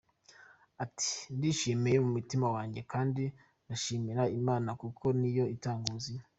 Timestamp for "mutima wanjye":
2.17-2.81